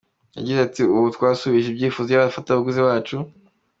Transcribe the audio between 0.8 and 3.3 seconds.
“Ubu twasubije ibyifuzo by’abafatabuguzi bacu.